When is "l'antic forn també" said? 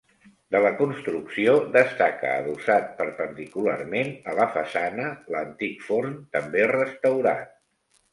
5.35-6.65